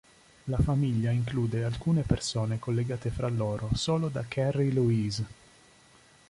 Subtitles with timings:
[0.45, 5.27] La famiglia include alcune persone collegate fra loro solo da Carrie Louise.